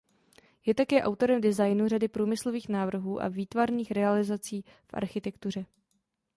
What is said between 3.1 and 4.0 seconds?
a výtvarných